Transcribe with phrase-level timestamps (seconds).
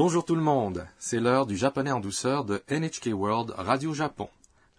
[0.00, 4.28] Bonjour tout le monde, c'est l'heure du japonais en douceur de NHK World Radio Japon.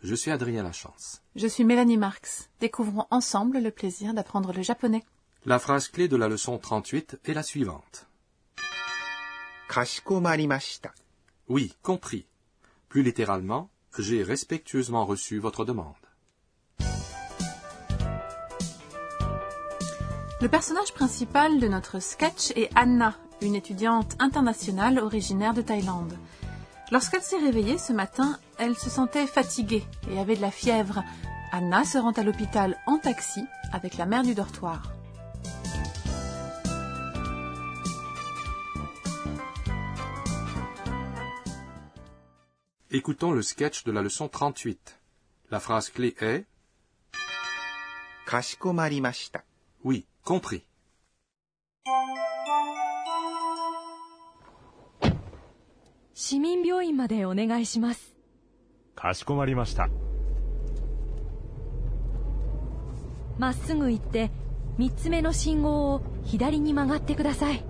[0.01, 1.21] Je suis Adrien Lachance.
[1.35, 2.49] Je suis Mélanie Marx.
[2.61, 5.03] Découvrons ensemble le plaisir d'apprendre le japonais.
[5.45, 8.07] La phrase clé de la leçon 38 est la suivante.
[9.67, 10.93] Kashikomarimashita.
[11.49, 12.25] Oui, compris.
[12.87, 15.95] Plus littéralement, j'ai respectueusement reçu votre demande.
[20.39, 26.13] Le personnage principal de notre sketch est Anna, une étudiante internationale originaire de Thaïlande.
[26.91, 31.03] Lorsqu'elle s'est réveillée ce matin, elle se sentait fatiguée et avait de la fièvre.
[31.51, 34.93] Anna se rend à l'hôpital en taxi avec la mère du dortoir.
[42.91, 44.99] Écoutons le sketch de la leçon 38.
[45.51, 46.45] La phrase clé est
[49.83, 50.63] Oui, compris.
[56.28, 58.14] 市民病院までお願いします。
[58.94, 59.88] かしこまりました。
[63.38, 64.30] まっすぐ行って、
[64.78, 67.64] 三つ目の信号を左に曲がってください。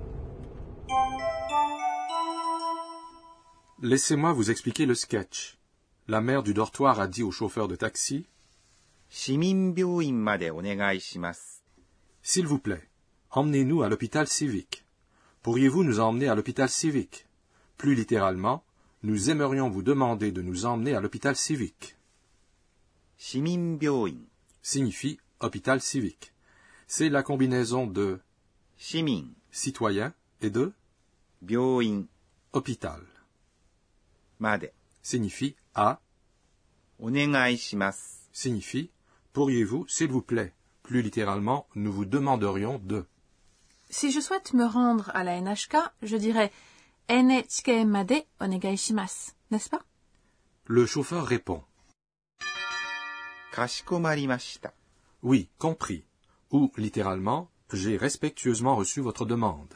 [3.82, 5.58] Laissez-moi vous expliquer le sketch.
[6.06, 8.26] La mère du dortoir a dit au chauffeur de taxi
[9.10, 11.62] 市民病院までお願いします。
[12.22, 12.88] S'il vous plaît,
[13.30, 14.84] emmenez-nous à l'hôpital civique.
[15.42, 17.26] Pourriez-vous nous emmener à l'hôpital civique
[17.79, 18.65] Plus littéralement,
[19.03, 21.95] nous aimerions vous demander de nous emmener à l'hôpital civique.
[23.17, 23.77] Shimin
[24.61, 26.33] signifie hôpital civique.
[26.87, 28.19] C'est la combinaison de
[28.77, 30.73] Shimin citoyen et de
[31.41, 32.03] byoin
[32.51, 33.01] hôpital.
[34.39, 36.01] Made signifie à
[38.33, 38.91] signifie
[39.31, 40.53] pourriez-vous, s'il vous plaît.
[40.83, 43.05] Plus littéralement, nous vous demanderions de.
[43.89, 46.51] Si je souhaite me rendre à la NHK, je dirais
[47.08, 49.84] NHK made onegai shimasu, n'est-ce pas
[50.66, 51.62] Le chauffeur répond
[53.54, 54.72] かしこまりました。
[55.22, 56.02] Oui, compris.
[56.50, 59.72] Ou, littéralement, j'ai respectueusement reçu votre demande.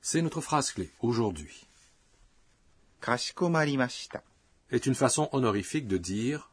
[0.00, 1.66] C'est notre phrase clé aujourd'hui.
[3.00, 4.22] かしこまりました。
[4.70, 6.48] Est une façon honorifique de dire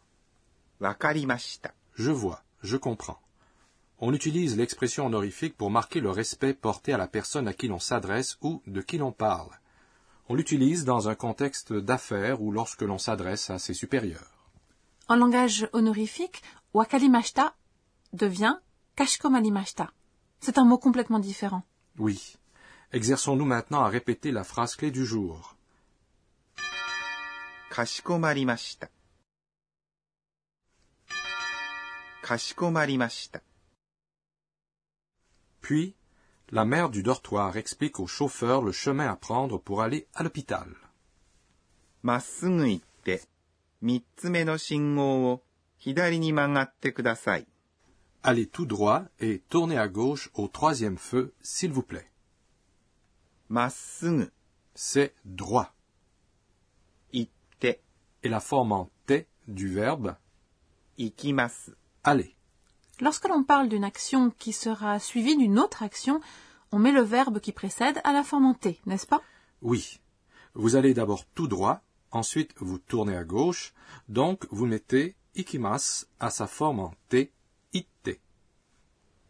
[0.80, 1.74] わかりました。
[1.96, 3.20] je vois, je comprends.
[4.00, 7.80] On utilise l'expression honorifique pour marquer le respect porté à la personne à qui l'on
[7.80, 9.50] s'adresse ou de qui l'on parle.
[10.31, 14.53] On l'utilise dans un contexte d'affaires ou lorsque l'on s'adresse à ses supérieurs.
[15.09, 16.41] En langage honorifique,
[16.73, 17.57] wakalimashita
[18.13, 18.55] devient
[18.95, 19.93] kashikomarimashita.
[20.39, 21.65] C'est un mot complètement différent.
[21.99, 22.37] Oui.
[22.93, 25.57] Exerçons-nous maintenant à répéter la phrase clé du jour.
[27.75, 28.89] Kashikomarimashita.
[32.23, 33.41] Kashikomarimashita.
[35.61, 35.97] Puis,
[36.53, 40.75] la mère du dortoir explique au chauffeur le chemin à prendre pour aller à l'hôpital.
[48.23, 52.11] Allez tout droit et tournez à gauche au troisième feu, s'il vous plaît.
[54.75, 55.73] C'est droit.
[57.13, 60.17] Itte est la forme en T du verbe.
[62.05, 62.37] Allez.
[63.01, 66.21] Lorsque l'on parle d'une action qui sera suivie d'une autre action,
[66.73, 69.23] on met le verbe qui précède à la forme en T, n'est-ce pas?
[69.63, 70.01] Oui.
[70.55, 71.81] Vous allez d'abord tout droit,
[72.11, 73.73] ensuite vous tournez à gauche,
[74.09, 77.33] donc vous mettez ikimas à sa forme en T,
[77.73, 78.21] ite.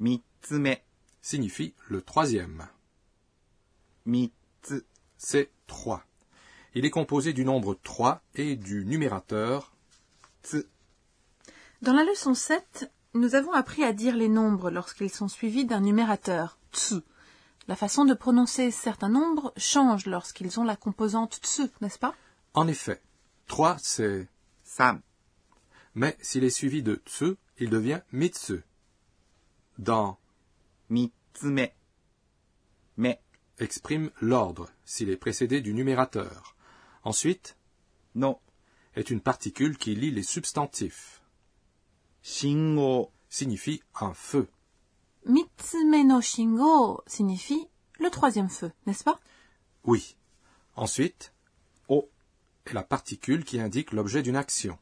[0.00, 0.76] Mitsume
[1.22, 2.66] signifie le troisième.
[4.06, 4.82] Mitsu,
[5.16, 6.04] c'est trois.
[6.74, 9.72] Il est composé du nombre 3 et du numérateur
[10.42, 10.64] t.
[11.82, 15.80] Dans la leçon 7, nous avons appris à dire les nombres lorsqu'ils sont suivis d'un
[15.80, 17.00] numérateur, tsu.
[17.66, 22.14] La façon de prononcer certains nombres change lorsqu'ils ont la composante tsu, n'est-ce pas?
[22.54, 23.02] En effet,
[23.48, 24.28] trois c'est
[24.62, 25.00] sam.
[25.96, 28.62] Mais s'il est suivi de tsu, il devient mitsu.
[29.78, 30.16] Dans
[30.88, 31.66] mitsume,
[32.96, 33.20] mais
[33.58, 36.54] exprime l'ordre s'il est précédé du numérateur.
[37.02, 37.56] Ensuite,
[38.14, 38.38] non
[38.94, 41.19] est une particule qui lie les substantifs
[42.22, 44.48] shingo signifie un feu.
[45.26, 47.68] Mitsumeno shingo signifie
[47.98, 49.20] le troisième feu, n'est-ce pas?
[49.84, 50.16] Oui.
[50.76, 51.32] Ensuite,
[51.88, 52.08] o
[52.66, 54.78] est la particule qui indique l'objet d'une action.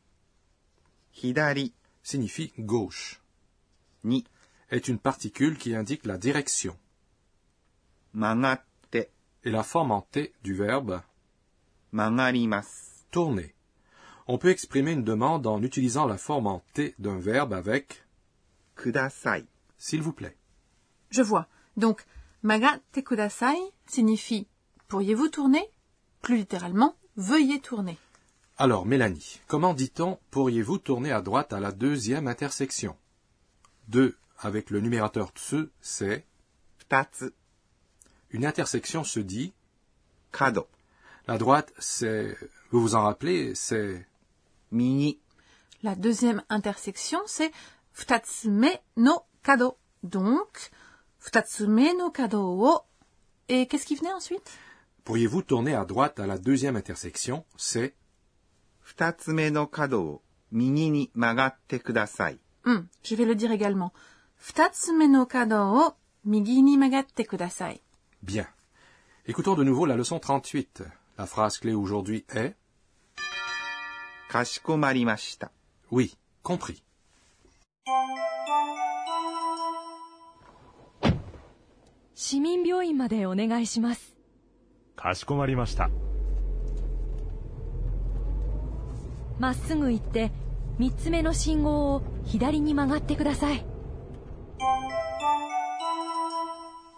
[1.23, 3.20] Hidari signifie gauche.
[4.05, 4.25] Ni
[4.70, 6.76] est une particule qui indique la direction.
[8.12, 8.64] Manatte
[8.94, 9.11] est
[9.44, 11.02] la forme en T du verbe
[13.11, 13.55] tourner
[14.28, 18.04] on peut exprimer une demande en utilisant la forme en T d'un verbe avec
[18.76, 19.46] kudasai.
[19.78, 20.36] S'il vous plaît.
[21.10, 21.48] Je vois.
[21.76, 22.04] Donc,
[22.42, 24.46] magatte kudasai signifie
[24.88, 25.64] pourriez-vous tourner?
[26.22, 27.96] Plus littéralement, veuillez tourner.
[28.58, 32.96] Alors, Mélanie, comment dit-on pourriez-vous tourner à droite à la deuxième intersection?
[33.88, 36.25] 2 avec le numérateur tsu, c'est
[38.30, 39.52] Une intersection se dit
[40.32, 40.66] Kado.
[41.26, 42.36] La droite, c'est,
[42.70, 44.07] vous vous en rappelez, c'est
[45.82, 47.53] la deuxième intersection, c'est
[47.93, 49.79] futatsume no kado.
[50.03, 50.70] Donc,
[51.19, 52.82] futatsume no kado.
[53.49, 54.50] Et qu'est-ce qui venait ensuite?
[55.05, 57.44] Pourriez-vous tourner à droite à la deuxième intersection?
[57.56, 57.94] C'est
[58.82, 62.38] futatsume no kado mini ni magatte kudasai.
[62.64, 63.93] Hum, je vais le dire également.
[64.37, 65.94] Futatsume no kado wo
[66.25, 67.81] migi ni magatte kudasai.
[68.23, 68.47] Bien.
[69.26, 70.82] Écoutons de nouveau la leçon 38.
[71.19, 72.55] La phrase clé aujourd'hui est
[74.28, 75.50] かしこまりました。
[75.90, 76.14] oui,
[76.44, 76.82] compris.
[82.14, 84.14] 市民病院までお願いします
[84.96, 85.88] かしこまりました
[89.38, 90.30] まっすぐ行って
[90.78, 93.64] 3つ目の信号を左に曲がってください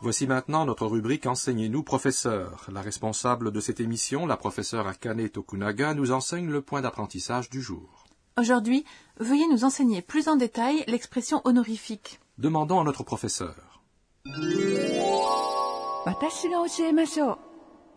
[0.03, 2.67] Voici maintenant notre rubrique Enseignez-nous, professeur.
[2.73, 7.61] La responsable de cette émission, la professeure Akane Tokunaga, nous enseigne le point d'apprentissage du
[7.61, 8.07] jour.
[8.39, 8.87] Aujourd'hui,
[9.19, 12.19] veuillez nous enseigner plus en détail l'expression honorifique.
[12.39, 13.83] Demandons à notre professeur.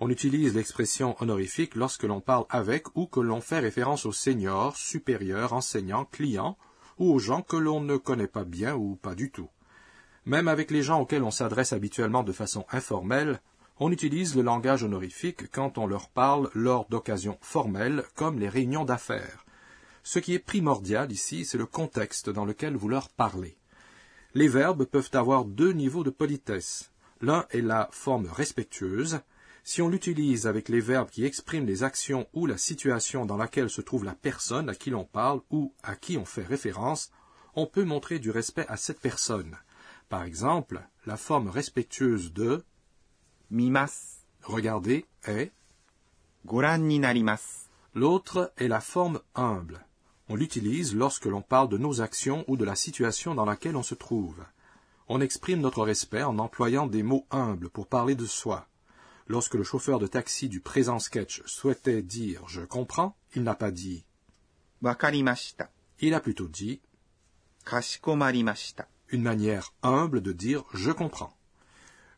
[0.02, 4.76] On utilise l'expression honorifique lorsque l'on parle avec ou que l'on fait référence au senior,
[4.76, 6.58] supérieur, enseignant, client
[7.00, 9.48] ou aux gens que l'on ne connaît pas bien ou pas du tout.
[10.26, 13.42] Même avec les gens auxquels on s'adresse habituellement de façon informelle,
[13.80, 18.86] on utilise le langage honorifique quand on leur parle lors d'occasions formelles comme les réunions
[18.86, 19.46] d'affaires.
[20.04, 23.58] Ce qui est primordial ici, c'est le contexte dans lequel vous leur parlez.
[24.36, 26.92] Les verbes peuvent avoir deux niveaux de politesse.
[27.22, 29.20] L'un est la forme respectueuse.
[29.64, 33.70] Si on l'utilise avec les verbes qui expriment les actions ou la situation dans laquelle
[33.70, 37.12] se trouve la personne à qui l'on parle ou à qui on fait référence,
[37.56, 39.56] on peut montrer du respect à cette personne.
[40.14, 42.64] Par exemple, la forme respectueuse de
[43.50, 45.52] mimas, regarder est
[46.46, 46.88] goran
[47.96, 49.84] L'autre est la forme humble.
[50.30, 53.82] On l'utilise lorsque l'on parle de nos actions ou de la situation dans laquelle on
[53.82, 54.46] se trouve.
[55.08, 58.68] On exprime notre respect en employant des mots humbles pour parler de soi.
[59.26, 63.72] Lorsque le chauffeur de taxi du présent sketch souhaitait dire je comprends, il n'a pas
[63.72, 64.06] dit.
[66.02, 66.82] Il a plutôt dit
[69.10, 71.34] une manière humble de dire je comprends.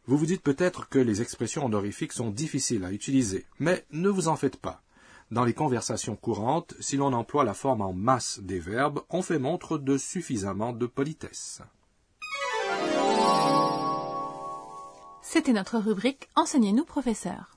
[0.08, 4.28] Vous vous dites peut-être que les expressions honorifiques sont difficiles à utiliser, mais ne vous
[4.28, 4.84] en faites pas.
[5.32, 9.40] Dans les conversations courantes, si l'on emploie la forme en masse des verbes, on fait
[9.40, 11.62] montre de suffisamment de politesse.
[15.24, 17.55] C'était notre rubrique Enseignez-nous, professeur.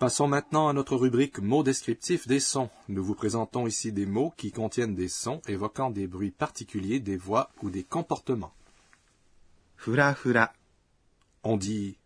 [0.00, 2.70] Passons maintenant à notre rubrique mots descriptifs des sons.
[2.88, 7.18] Nous vous présentons ici des mots qui contiennent des sons évoquant des bruits particuliers, des
[7.18, 8.54] voix ou des comportements.
[9.76, 10.54] Fura fura.
[11.44, 11.98] On dit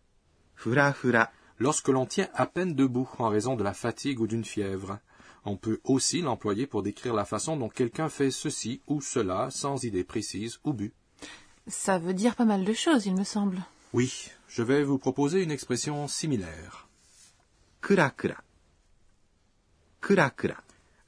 [0.57, 4.43] fura fura lorsque l'on tient à peine debout en raison de la fatigue ou d'une
[4.43, 4.99] fièvre.
[5.45, 9.85] On peut aussi l'employer pour décrire la façon dont quelqu'un fait ceci ou cela sans
[9.85, 10.93] idée précise ou but.
[11.67, 13.63] Ça veut dire pas mal de choses, il me semble.
[13.93, 16.84] Oui, je vais vous proposer une expression similaire.
[17.85, 18.41] Kura kura.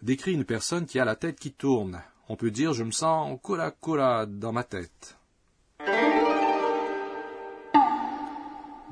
[0.03, 2.03] Décrit une personne qui a la tête qui tourne.
[2.29, 5.17] On peut dire je me sens kura dans ma tête.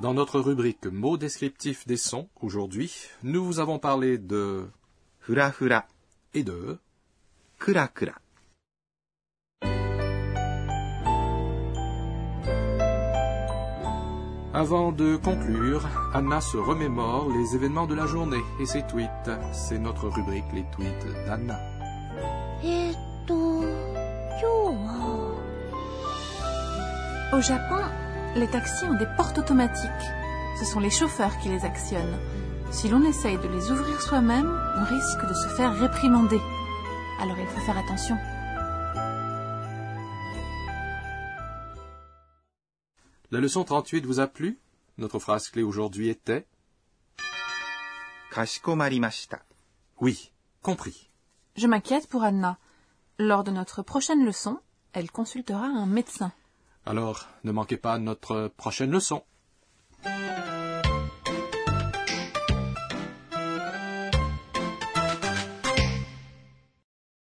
[0.01, 4.65] Dans notre rubrique mots descriptifs des sons, aujourd'hui, nous vous avons parlé de
[5.30, 5.86] hura fura
[6.34, 6.80] et de
[7.60, 8.15] kura kura.
[14.55, 19.29] Avant de conclure, Anna se remémore les événements de la journée et ses tweets.
[19.51, 21.59] C'est notre rubrique les tweets d'Anna.
[27.33, 27.81] Au Japon,
[28.38, 29.91] les taxis ont des portes automatiques.
[30.57, 32.17] Ce sont les chauffeurs qui les actionnent.
[32.71, 36.39] Si l'on essaye de les ouvrir soi-même, on risque de se faire réprimander.
[37.21, 38.17] Alors il faut faire attention.
[43.36, 44.62] La leçon 38 vous a plu?
[44.98, 46.48] Notre phrase clé aujourd'hui était
[50.00, 51.10] Oui, compris.
[51.58, 52.58] Je m'inquiète pour Anna.
[53.20, 54.62] Lors de notre prochaine leçon,
[54.94, 56.32] elle consultera un médecin.
[56.86, 59.22] Alors, ne manquez pas notre prochaine leçon.